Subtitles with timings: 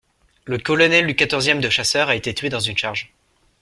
[0.45, 3.13] Le colonel du quatorzième de chasseurs a été tué dans une charge.